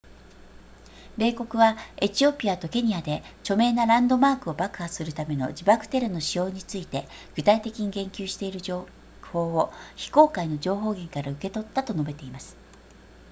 [1.15, 8.87] 米国はエチオピアとケニアで著名なランドマークを爆破するための自爆テロの使用について具体的に言及している情
[9.31, 12.57] 報を非公開の情報源から受け取ったと述べています